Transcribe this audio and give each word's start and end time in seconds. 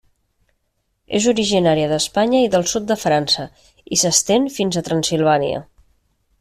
És 1.19 1.27
originària 1.31 1.91
d'Espanya 1.91 2.41
i 2.47 2.49
del 2.57 2.65
sud 2.73 2.89
de 2.93 2.99
França, 3.03 3.47
i 3.97 4.03
s'estén 4.05 4.51
fins 4.59 4.81
a 4.83 4.87
Transsilvània. 4.91 5.65